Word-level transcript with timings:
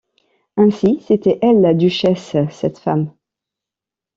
Ainsi 0.57 0.99
c’était 1.05 1.37
elle! 1.43 1.61
la 1.61 1.75
duchesse! 1.75 2.35
cette 2.49 2.79
femme! 2.79 3.13